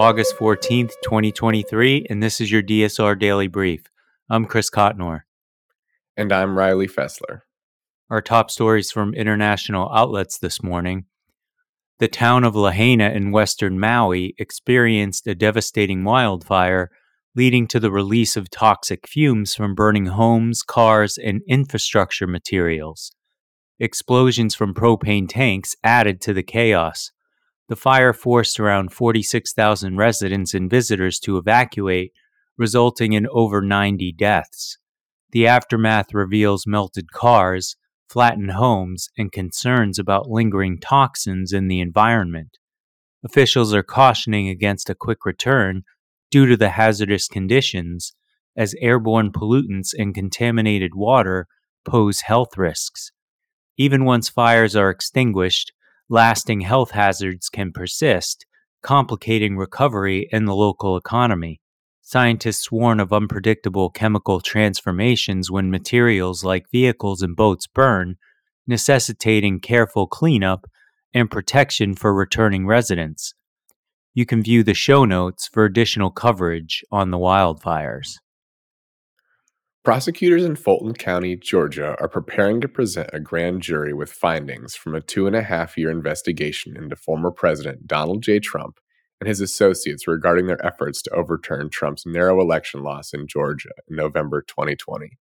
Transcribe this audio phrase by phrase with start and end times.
[0.00, 3.84] august 14th 2023 and this is your dsr daily brief
[4.28, 5.20] i'm chris cotnor
[6.20, 7.40] and I'm Riley Fessler.
[8.10, 11.06] Our top stories from international outlets this morning.
[11.98, 16.90] The town of Lahaina in western Maui experienced a devastating wildfire,
[17.34, 23.12] leading to the release of toxic fumes from burning homes, cars, and infrastructure materials.
[23.78, 27.12] Explosions from propane tanks added to the chaos.
[27.70, 32.10] The fire forced around 46,000 residents and visitors to evacuate,
[32.58, 34.76] resulting in over 90 deaths.
[35.30, 37.76] The aftermath reveals melted cars,
[38.08, 42.58] flattened homes, and concerns about lingering toxins in the environment.
[43.24, 45.84] Officials are cautioning against a quick return
[46.28, 48.14] due to the hazardous conditions,
[48.56, 51.46] as airborne pollutants and contaminated water
[51.84, 53.12] pose health risks.
[53.76, 55.72] Even once fires are extinguished,
[56.10, 58.44] lasting health hazards can persist,
[58.82, 61.60] complicating recovery in the local economy.
[62.02, 68.16] Scientists warn of unpredictable chemical transformations when materials like vehicles and boats burn,
[68.66, 70.66] necessitating careful cleanup
[71.14, 73.32] and protection for returning residents.
[74.12, 78.16] You can view the show notes for additional coverage on the wildfires.
[79.82, 84.94] Prosecutors in Fulton County, Georgia, are preparing to present a grand jury with findings from
[84.94, 88.40] a two and a half year investigation into former President Donald J.
[88.40, 88.78] Trump
[89.22, 93.96] and his associates regarding their efforts to overturn Trump's narrow election loss in Georgia in
[93.96, 95.16] November 2020.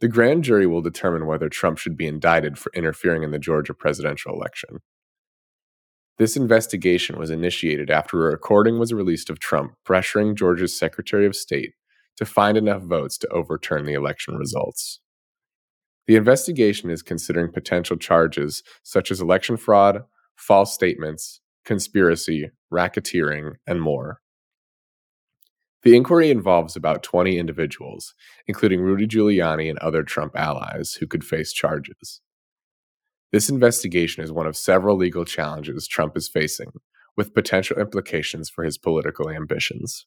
[0.00, 3.74] The grand jury will determine whether Trump should be indicted for interfering in the Georgia
[3.74, 4.78] presidential election.
[6.16, 11.36] This investigation was initiated after a recording was released of Trump pressuring Georgia's Secretary of
[11.36, 11.74] State
[12.18, 15.00] to find enough votes to overturn the election results.
[16.08, 20.02] The investigation is considering potential charges such as election fraud,
[20.36, 24.20] false statements, conspiracy, racketeering, and more.
[25.84, 28.14] The inquiry involves about 20 individuals,
[28.48, 32.20] including Rudy Giuliani and other Trump allies, who could face charges.
[33.30, 36.72] This investigation is one of several legal challenges Trump is facing,
[37.16, 40.06] with potential implications for his political ambitions.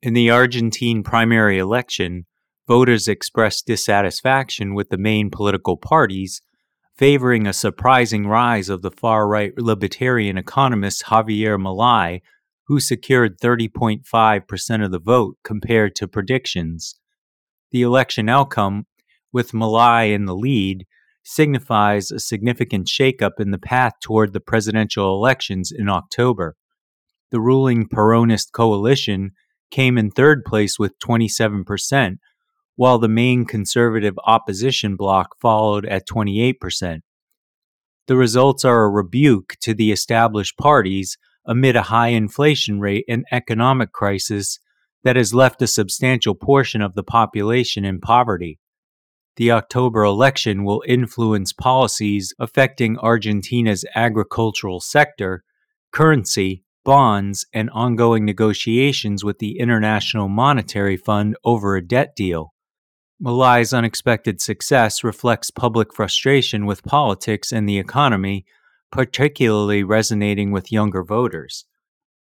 [0.00, 2.26] In the Argentine primary election,
[2.68, 6.40] voters expressed dissatisfaction with the main political parties
[6.96, 12.20] favoring a surprising rise of the far right libertarian economist Javier Milei,
[12.66, 16.94] who secured 30.5% of the vote compared to predictions.
[17.72, 18.86] The election outcome,
[19.32, 20.86] with Milei in the lead,
[21.24, 26.56] signifies a significant shakeup in the path toward the presidential elections in October.
[27.32, 29.32] The ruling Peronist coalition
[29.70, 32.18] came in third place with 27%,
[32.76, 37.00] while the main conservative opposition bloc followed at 28%.
[38.06, 43.24] The results are a rebuke to the established parties amid a high inflation rate and
[43.30, 44.58] economic crisis
[45.04, 48.58] that has left a substantial portion of the population in poverty.
[49.36, 55.44] The October election will influence policies affecting Argentina's agricultural sector,
[55.92, 62.54] currency, bonds, and ongoing negotiations with the International Monetary Fund over a debt deal.
[63.22, 68.46] Milei's unexpected success reflects public frustration with politics and the economy,
[68.90, 71.66] particularly resonating with younger voters.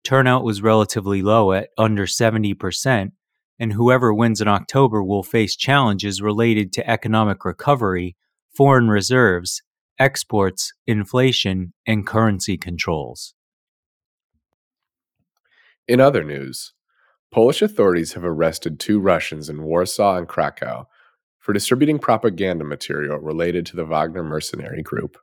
[0.04, 3.12] Turnout was relatively low at under 70%,
[3.58, 8.16] and whoever wins in October will face challenges related to economic recovery,
[8.54, 9.62] foreign reserves,
[9.98, 13.32] exports, inflation, and currency controls.
[15.92, 16.72] In other news,
[17.30, 20.88] Polish authorities have arrested two Russians in Warsaw and Krakow
[21.38, 25.18] for distributing propaganda material related to the Wagner mercenary group.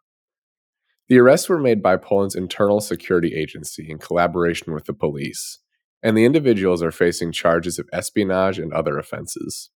[1.08, 5.58] The arrests were made by Poland's internal security agency in collaboration with the police,
[6.04, 9.72] and the individuals are facing charges of espionage and other offenses.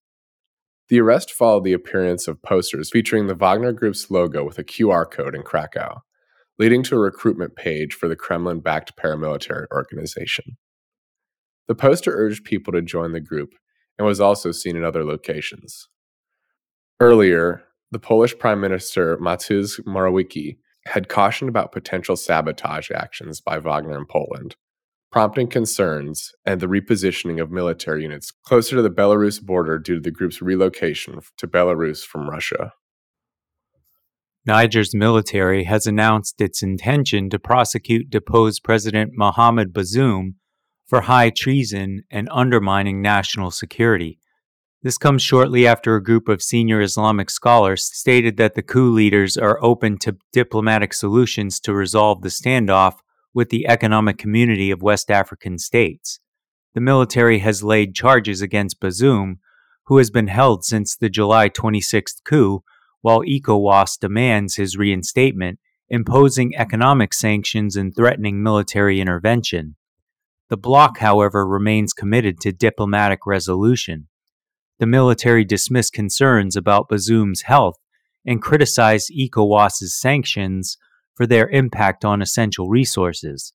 [0.89, 5.09] The arrest followed the appearance of posters featuring the Wagner Group's logo with a QR
[5.09, 6.03] code in Krakow,
[6.59, 10.57] leading to a recruitment page for the Kremlin backed paramilitary organization.
[11.67, 13.53] The poster urged people to join the group
[13.97, 15.87] and was also seen in other locations.
[16.99, 20.57] Earlier, the Polish Prime Minister Mateusz Morawiecki
[20.87, 24.55] had cautioned about potential sabotage actions by Wagner in Poland,
[25.11, 30.01] prompting concerns and the repositioning of military units closer to the Belarus border due to
[30.01, 32.73] the group's relocation to Belarus from Russia.
[34.45, 40.33] Niger's military has announced its intention to prosecute deposed President Mohamed Bazoum
[40.93, 44.19] for high treason and undermining national security.
[44.83, 49.35] This comes shortly after a group of senior Islamic scholars stated that the coup leaders
[49.35, 52.97] are open to diplomatic solutions to resolve the standoff
[53.33, 56.19] with the Economic Community of West African States.
[56.75, 59.37] The military has laid charges against Bazoum,
[59.87, 62.63] who has been held since the July 26th coup,
[63.01, 65.57] while ECOWAS demands his reinstatement,
[65.89, 69.75] imposing economic sanctions and threatening military intervention.
[70.53, 74.07] The bloc, however, remains committed to diplomatic resolution
[74.77, 77.77] the military dismissed concerns about Bazoum's health
[78.23, 80.77] and criticized ECOWAS's sanctions
[81.15, 83.51] for their impact on essential resources.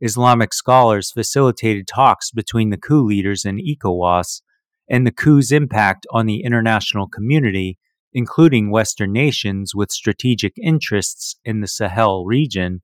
[0.00, 4.42] Islamic scholars facilitated talks between the coup leaders and ECOWAS,
[4.88, 7.76] and the coup's impact on the international community,
[8.12, 12.82] including Western nations with strategic interests in the Sahel region,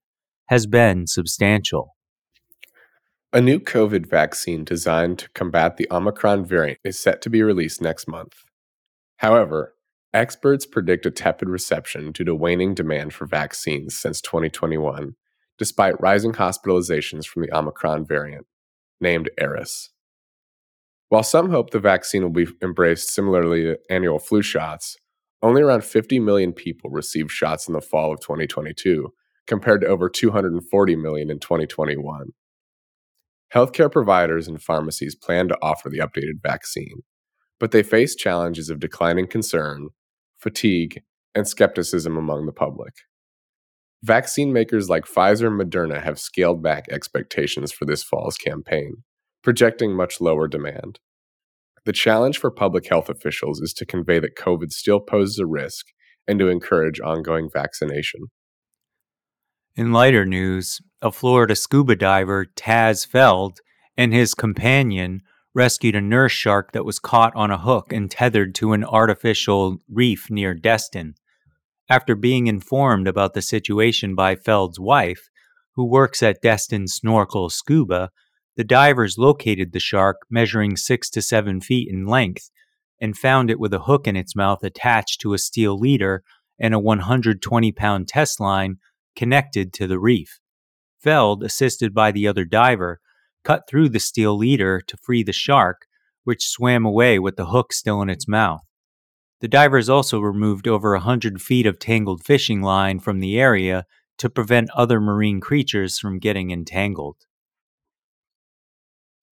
[0.48, 1.94] has been substantial.
[3.34, 7.80] A new COVID vaccine designed to combat the Omicron variant is set to be released
[7.80, 8.44] next month.
[9.16, 9.74] However,
[10.12, 15.14] experts predict a tepid reception due to waning demand for vaccines since 2021,
[15.56, 18.46] despite rising hospitalizations from the Omicron variant,
[19.00, 19.88] named Eris.
[21.08, 24.98] While some hope the vaccine will be embraced similarly to annual flu shots,
[25.40, 29.10] only around 50 million people received shots in the fall of 2022,
[29.46, 32.32] compared to over 240 million in 2021.
[33.54, 37.02] Healthcare providers and pharmacies plan to offer the updated vaccine,
[37.60, 39.88] but they face challenges of declining concern,
[40.38, 41.02] fatigue,
[41.34, 42.94] and skepticism among the public.
[44.02, 49.04] Vaccine makers like Pfizer and Moderna have scaled back expectations for this fall's campaign,
[49.42, 50.98] projecting much lower demand.
[51.84, 55.86] The challenge for public health officials is to convey that COVID still poses a risk
[56.26, 58.22] and to encourage ongoing vaccination.
[59.76, 63.58] In lighter news, a Florida scuba diver, Taz Feld,
[63.96, 65.20] and his companion
[65.54, 69.78] rescued a nurse shark that was caught on a hook and tethered to an artificial
[69.90, 71.14] reef near Destin.
[71.90, 75.28] After being informed about the situation by Feld's wife,
[75.74, 78.10] who works at Destin Snorkel Scuba,
[78.56, 82.50] the divers located the shark, measuring six to seven feet in length,
[83.00, 86.22] and found it with a hook in its mouth attached to a steel leader
[86.58, 88.76] and a 120 pound test line
[89.16, 90.38] connected to the reef.
[91.02, 93.00] Feld, assisted by the other diver,
[93.44, 95.86] cut through the steel leader to free the shark,
[96.24, 98.62] which swam away with the hook still in its mouth.
[99.40, 103.86] The divers also removed over a hundred feet of tangled fishing line from the area
[104.18, 107.16] to prevent other marine creatures from getting entangled.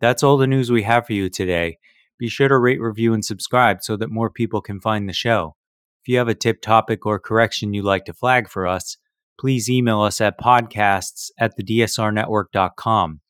[0.01, 1.79] That's all the news we have for you today.
[2.19, 5.55] Be sure to rate, review, and subscribe so that more people can find the show.
[6.03, 8.97] If you have a tip, topic, or correction you'd like to flag for us,
[9.41, 13.21] please email us at podcasts at thedsrnetwork.com.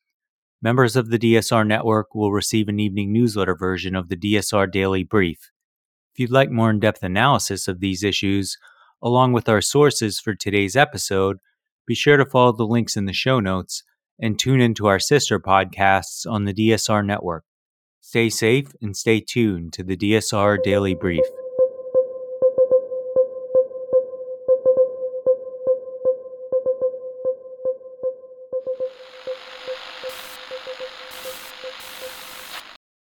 [0.61, 5.05] Members of the DSR Network will receive an evening newsletter version of the DSR Daily
[5.05, 5.51] Brief.
[6.13, 8.57] If you'd like more in depth analysis of these issues,
[9.01, 11.37] along with our sources for today's episode,
[11.87, 13.83] be sure to follow the links in the show notes
[14.19, 17.45] and tune into our sister podcasts on the DSR Network.
[18.01, 21.23] Stay safe and stay tuned to the DSR Daily Brief.